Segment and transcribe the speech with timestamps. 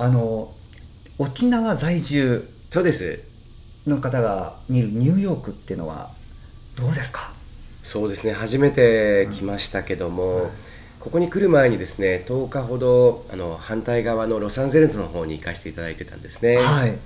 [0.00, 0.52] あの
[1.18, 3.20] 沖縄在住そうです。
[3.86, 6.10] の方が見るニューヨークっていうのは
[6.76, 7.32] どうですか？
[7.82, 8.32] そうですね。
[8.32, 10.50] 初めて来ましたけども、うん
[11.00, 16.56] ここに来る前にですね10日ほどあの反対側のロサンゼルスの方に行かせていただいてたんですね。
[16.56, 16.98] はい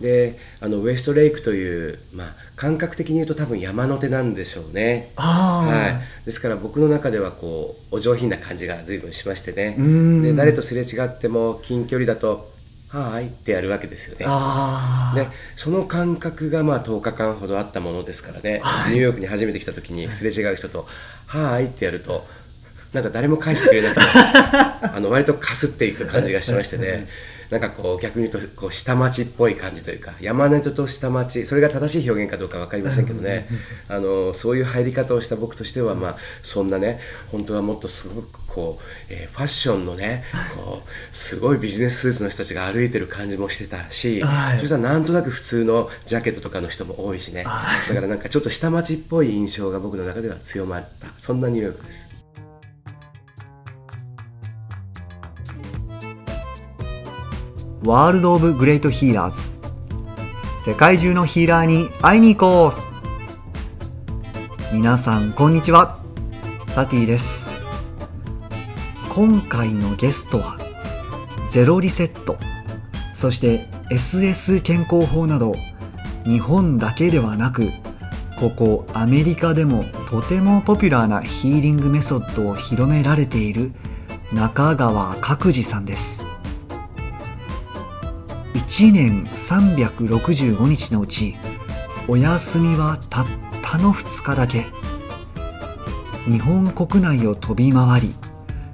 [0.00, 9.76] であのウエストレイクという、まあ、感覚的に言うと多分山の手なんでしょうね、はい、ですから僕の中ではこうお上品な感じが随分しましてね。
[10.22, 12.52] で誰とすれ違っても近距離だと
[12.88, 14.26] 「はい」ってやるわけですよね。
[15.14, 20.86] でその感覚がまあ10日間ほどあったものですからね、はい、ニューヨークに初めて来た時にすれ違う人と
[21.26, 22.26] 「はい」ってやると
[22.92, 24.00] なんか誰も返してくれなくて
[24.86, 27.08] あの割とかすっていく感じがしましてね
[27.52, 33.46] なんかこう逆に言うとこう下町っぽい感じというか山根と下町それが正しい表現かどうか分かりませんけどね。
[33.88, 36.98] あのそういう入り方をした僕としてはまあそんなね
[37.30, 40.24] 本当はもっとすごくこう、えー、ファッションのね
[40.56, 47.44] こうすごいビジネススーツの人たちが歩いてる感じもしてたし、はい、そしたらなんとなく普通のジャケットとかの人も多いしね。
[47.44, 47.50] だ
[47.94, 51.08] からなんかちょっと下町っぽい印象が僕の中では強まった。
[51.18, 52.11] そんなニューヨークです。
[57.84, 59.52] ワールド・オブ・グレート・ヒーラーズ
[60.64, 62.72] 世界中のヒーラーに会いに行こ
[64.70, 64.72] う。
[64.72, 65.98] 皆さんこんにちは。
[66.68, 67.58] サティです。
[69.08, 70.58] 今回のゲストは
[71.48, 72.36] ゼロリセット。
[73.14, 75.56] そして SS 健康法など
[76.24, 77.72] 日本だけではなく
[78.38, 83.72] ここアメリカでもとてもポピュラーなヒーリングメソッドを広められている
[84.32, 86.21] 中川角次さんです。
[88.62, 91.36] 1年365日のうち
[92.06, 93.26] お休みはたっ
[93.60, 94.66] たの2日だけ。
[96.30, 98.14] 日本国内を飛び回り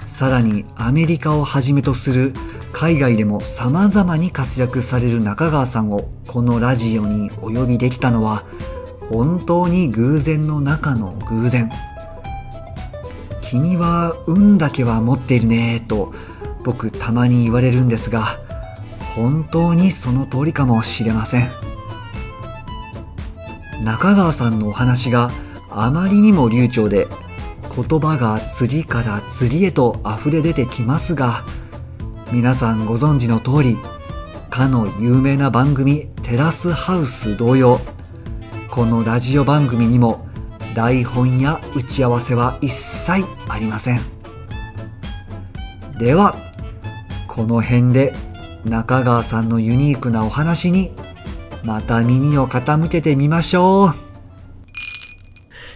[0.06, 2.34] さらにアメリカをはじめとする
[2.72, 8.44] 海外でも様々に活躍される中川さんをこのラジオにお呼びできたのは
[9.10, 11.70] 本当に偶然の中の偶然。
[13.40, 16.12] 君は運だけは持っているねと
[16.62, 18.47] 僕たまに言われるんですが
[19.18, 21.48] 本当にその通りかもしれません。
[23.82, 25.32] 中川さんのお話が
[25.70, 27.08] あまりにも流暢で
[27.74, 31.44] 言葉が次から次へと溢れ出てきますが
[32.32, 33.76] 皆さんご存知の通り
[34.50, 37.80] かの有名な番組テラスハウス同様
[38.70, 40.26] このラジオ番組にも
[40.74, 44.00] 台本や打ち合わせは一切ありません。
[45.98, 46.36] では
[47.26, 48.12] この辺で
[48.64, 50.92] 中川さんのユニークなお話に
[51.62, 54.08] また耳を傾けてみましょう。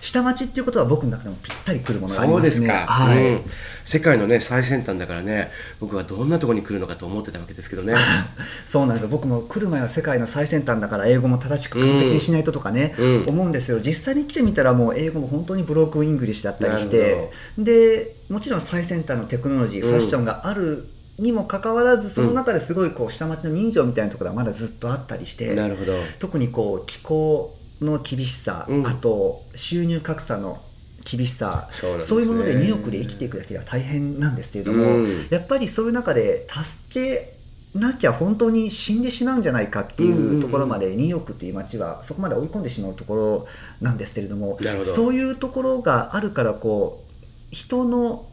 [0.01, 2.51] 下町っていうことは僕の中でもぴったりくるものがありますね。
[2.51, 3.43] そうですか、はい、うん、
[3.85, 5.49] 世界のね最先端だからね
[5.79, 7.95] 僕はどんなところに来るのかと思ってたわけですけどね。
[8.67, 9.09] そうなんですよ。
[9.09, 13.79] 僕も来る前は世界の最先端だから英語も正しく完璧にしないととかね、うん、思うんですよ。
[13.79, 20.89] 実際に来てみたらもう英語も本当に broken English だったりしてでもちろん最先端のテクノロジー、ファッションがある
[21.23, 25.93] にもかかわらずその中ですごいこう下町の人情みたいなところはまだずっとあったりして、なるほど。
[26.19, 30.61] 特にこう気候の厳しさ、うん、あと収入格差の
[31.05, 37.35] 厳しさそう、ね,、いうものでニューヨークで生きていくだけでは大変なんですけれども、うん、やっぱりそういう中で助け
[37.75, 43.47] なきゃ本当に死んでしまうんじゃないかっていうところまで、ニューヨークっていう街はそこまで追い込んでしまうところ
[43.81, 47.15] なんですけれどもそういうところがあるからこう
[47.51, 48.27] 人の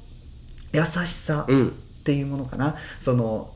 [0.74, 2.76] 優しさ、うんっていうものかな。
[3.02, 3.54] その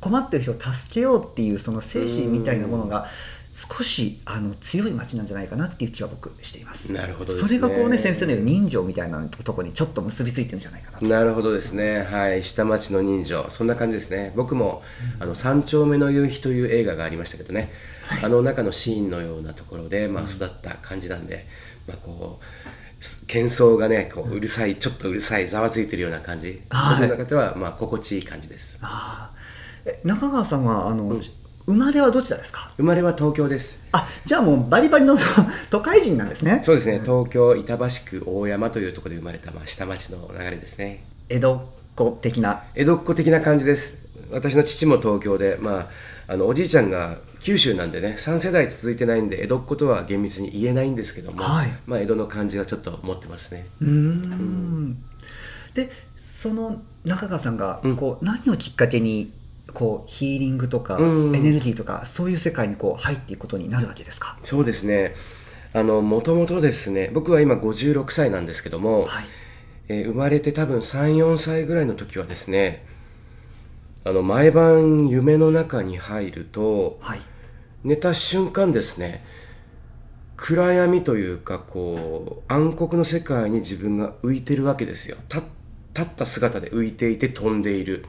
[0.00, 3.06] 困ってる人を助けようっていうその精神みたいなものが
[3.56, 6.92] 少しあの強い街なんじゃないかなっていう気は僕しています。
[6.92, 12.02] なるほど、ね、それがこうね先生の言う人情みたいなところにちょっと結びついてるんじゃないかななるほどですね。
[12.02, 12.42] はい。
[12.42, 13.46] 下町の人情。
[13.48, 14.32] そんな感じですね。
[14.36, 14.82] 僕も
[15.18, 17.72] 「あの三丁目の夕日」という映画がありましたけどね、
[18.08, 21.46] はい、あの中のシーンのようなところで、まあ、育った感じなんで、
[21.88, 22.46] まあ、こう
[23.00, 28.80] 喧騒がねこううるさいちょっとうるさいざわついてるような感じ、僕の中ではまあ心地いい感じです。
[30.04, 31.20] 中川さんはあの、うん、
[31.66, 32.72] 生まれはどちらですか？
[32.76, 33.86] 生まれは東京です。
[33.92, 35.16] あじゃあもうバリバリの
[35.70, 36.60] 都会人なんですね。
[36.64, 37.00] そうですね。
[37.04, 37.84] 東京板橋
[38.20, 41.04] 区大山というところで生まれた、まあ、下町の流れですね。
[41.28, 41.60] 江戸っ
[41.94, 42.64] 子的な。
[42.74, 45.88] 江戸っ子的な感じです私の父も東京でまあ
[46.28, 53.66] あのおじいちゃんが九州なんでね3世代続いてないんで江戸っ子とは厳密に言えないんですけども、はい、まあ、江戸の感じはちょっと持ってますね。
[53.80, 55.02] うん。
[55.74, 59.32] でその中川さんがこう、うん、何をきっかけに
[59.72, 64.38] こうヒーリングとかエネルギーとかそういう世界にこう入っていくことになるわけですか？
[64.42, 65.14] そうですね。
[65.72, 69.24] あのもともとですね僕は今56歳なんですけども、はい、
[69.88, 72.86] えー、生まれて多分34歳ぐらいの時はですね
[74.06, 77.20] あの毎晩夢の中に入ると、はい、
[77.82, 79.24] 寝た瞬間ですね
[80.36, 85.16] 暗闇というかこう暗黒の世界に自分が浮いてるわけですよ。
[85.28, 85.42] 立
[86.02, 88.04] った姿で浮いていて飛んでいる。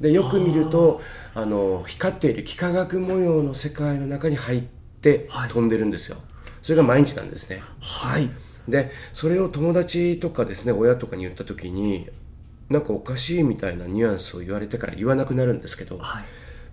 [0.00, 1.00] でよく見ると
[1.34, 6.24] あの光っている幾何学模様の世界の中に入って飛んでるんですよ、はい、
[6.62, 7.62] それが毎日なんですね。
[7.80, 8.30] はい。
[8.68, 12.08] でそれを友達とかですね親とかに言った時に
[12.72, 16.24] なんかおかしいみたいなニュアンスを言われてから言わなくなるんですけど、はい、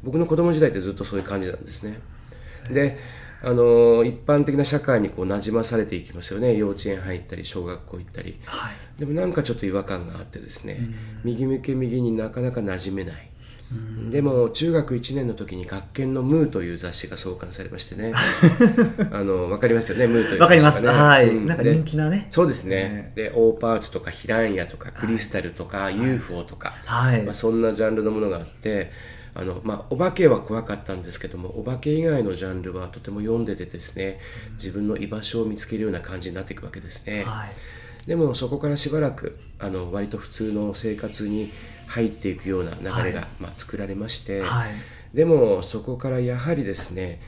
[0.04, 2.00] 僕の子供時代ってずっとそういう感じなんですね。
[2.72, 2.98] で
[3.42, 6.58] あの一般的な社会にこう馴染まされていきますよね。
[6.58, 10.78] 幼稚園入ったり小学校行ったり、はい、でもなんかちょっと違和感があってですね、
[11.24, 13.29] 右向け右になかなか馴染めない
[14.10, 18.14] でも中学1年の時に「学研のムー」という雑誌が創刊されましてね。
[19.12, 20.86] あの分かりますよねムーという雑誌が、ね、かります。
[20.88, 22.28] はい、うん、なんか人気なね。
[22.32, 27.22] そうですね、でオーパーツとかヒランヤとかクリスタルとか、はい、UFO とか、はい。
[27.22, 28.92] まあ、そんなジャンルのものがあって
[29.36, 34.20] あのまあ、お化けは怖かったんですけどもお化け以外のジャンルはとても読んでてですね
[34.54, 41.52] 自分の居場所を見つけるような感じになっていくわけですね、はい、でもそこからしばらくあの割と普通の生活に
[41.90, 44.70] 入っていくような流れが、まあ、作られまして、はい、
[45.14, 47.20] でもそこからやはりですね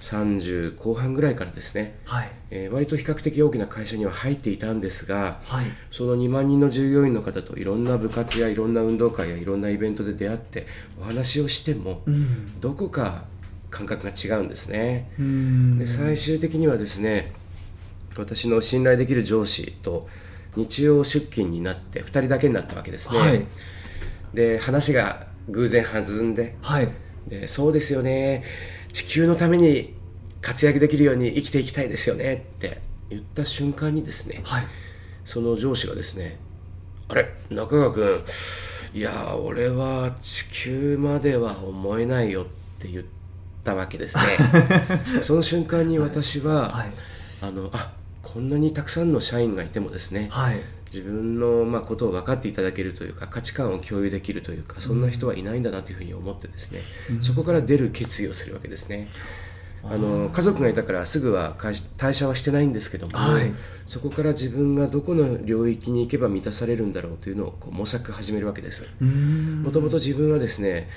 [0.00, 2.30] 30後半ぐらいからですね、はい。
[2.50, 10.66] えー、割と比較的大きな会社には入っていたんですが、はい、その2万人の従業員の方といろんな部活やいろんな運動会やいろんなイベントで出会って
[11.00, 13.24] お話をしても、うん、どこか
[13.70, 15.10] 感覚が違うんですね。
[15.78, 17.32] で最終的にはですね
[18.16, 20.08] 私の信頼できる上司と
[20.56, 23.18] 日曜出勤になって2人だけになったわけですね。
[23.18, 23.46] はい
[24.34, 26.88] で話が偶然弾んで,、はい、
[27.28, 28.44] でそうですよね。
[28.92, 29.94] 地球のために
[30.40, 32.46] 活躍できるように生きていきたいですよね。
[32.56, 32.78] って
[33.10, 34.64] 言った瞬間にですね、はい、
[35.24, 36.38] その上司がですね
[37.08, 37.26] 「あれ？
[37.50, 38.24] 中川君
[38.94, 42.46] いや俺は地球までは思えないよ」っ
[42.80, 43.04] て言っ
[43.64, 44.22] たわけですね。
[45.22, 46.92] その瞬間に私は、はい、
[47.42, 47.92] あのあ
[48.22, 50.60] こんなにたくさんの社員がいてもですね、はい、
[50.92, 56.80] 自分のまあことを分かっていただけるというか価値観を共有できるというかそんな人はいないんだなというふうに思ってですね、
[57.10, 59.08] うん、そこから出る決意をするわけですね。
[59.90, 63.52] あの家族がいたからすぐは退社はしてないんですけども、はい、
[63.86, 68.86] そこから自分がどこの領域に行けば満たされるんだろうというのをこう模索始めるわけです。
[69.00, 70.88] もともと自分はですね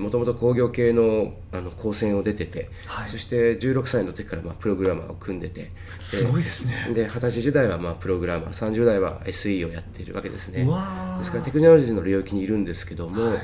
[0.00, 6.90] もともと工業系のあの高専を出てて、はい、そして16歳の時からまあプログラマーを組んでてすごいですね。
[6.94, 10.64] で二十歳時代はまあプログラマー30代は SE をやっているわけですね。
[11.18, 13.42] ですからテクノロジーの領域にいるんですけども、はい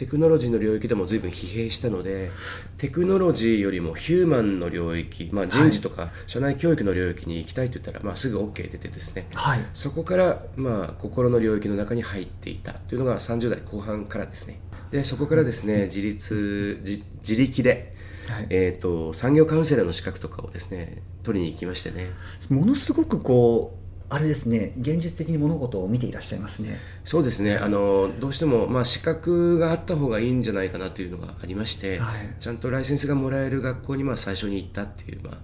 [0.00, 2.30] テクノロジーの領域でも随分疲弊したので
[2.78, 14.58] テクノロジーよりもヒューマンの領域、まあ、人事とか社内教育の領域に行きたいと言ったら、まあ、すぐ OK 出てですね、はい、そこから、まあ、心の領域の中に入っていたというのが30代後半からですね。
[14.90, 17.94] でそこからですね自立自自力で、
[18.26, 22.06] はい、えーと、産業カウンセラーの資格とかをですね取りに行きましてね。
[22.48, 23.79] ものすごくこう
[24.10, 26.78] あれですね現実的に物事を見ていらっしゃいますね。
[27.04, 27.56] そうですね。
[27.56, 35.36] あのどうしても、まあ、資格があった方がいいんじゃないかなというのがありまして、はい、ちゃんとライセンスがもらえる学校にまあ最初に行ったっていう、まあ、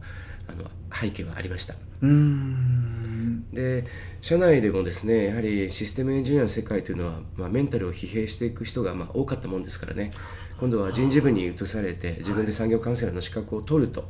[0.49, 1.75] あの背景はありました。
[2.03, 3.47] うん。
[3.53, 3.85] で
[4.21, 10.11] 社内でもですねやはりシステムエンジニアの世界というのは、まあ、メンタルを疲弊していく人がまあ多かったもんですからね
[10.58, 14.09] 今度は人事部に移されて自分で産業カウンセラーの資格を取ると、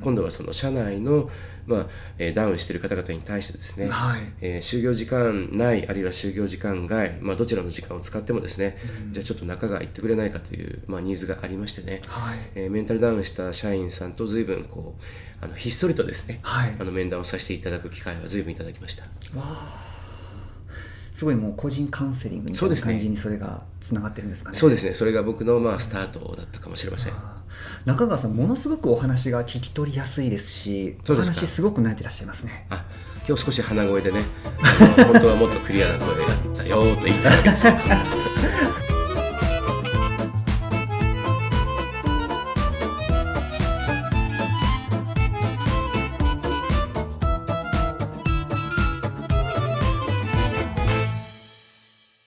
[0.00, 1.28] 今度はその社内の、
[1.66, 1.86] まあ
[2.18, 8.76] えー、ダウンしている方々に対してですね、はい、えー、就業時間内あるいは就業時間外、まあ、どちらの時間を使ってもですね、
[9.10, 19.04] じゃあちょっと中が行ってくれないかという、まあ、ニーズがありましてね、はい、えー、メンタルダウンした社員さんと随分こうあのひっそりとですね、はい、あの面談をさせていただく機会は随分いただきました。
[19.36, 19.91] わ
[21.12, 24.56] すごいもう個人カウンセリングみたいな感じにそれがつながってるんですかね。
[24.56, 24.94] そうですね。
[24.94, 27.12] それが僕のまあスタートだったかもしれません。
[27.84, 32.66] 中川さんものすごくお話が聞き取りやすいですしお話すごく慣れてらっしゃいますね。
[32.70, 32.84] あ
[33.28, 34.22] 今日少し鼻声でね
[34.96, 37.76] 本当はもっとクリアな声だったよと言いたいわけですけど